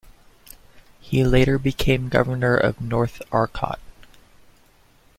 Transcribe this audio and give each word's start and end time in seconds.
He 0.99 1.23
later 1.23 1.59
became 1.59 2.09
Governor 2.09 2.55
of 2.57 2.81
North 2.81 3.21
Arcot. 3.31 3.79